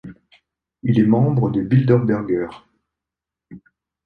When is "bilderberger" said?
1.61-2.47